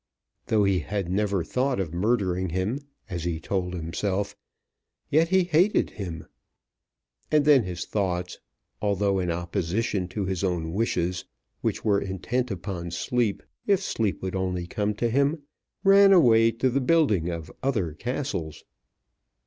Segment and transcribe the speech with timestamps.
[0.47, 4.35] Though he had never thought of murdering him, as he told himself,
[5.11, 6.25] yet he hated him.
[7.29, 8.39] And then his thoughts,
[8.81, 11.25] although in opposition to his own wishes,
[11.61, 15.43] which were intent upon sleep, if sleep would only come to him,
[15.83, 18.63] ran away to the building of other castles.